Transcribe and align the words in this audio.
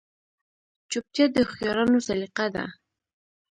چوپتیا، 0.91 1.25
د 1.31 1.35
هوښیارانو 1.47 1.97
سلیقه 2.07 2.47
ده. 2.55 2.65